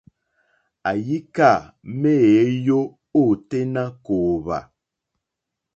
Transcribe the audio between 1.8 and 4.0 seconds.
méěyó ôténá